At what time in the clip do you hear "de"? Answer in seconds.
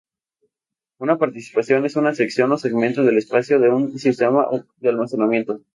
3.59-3.69, 4.77-4.89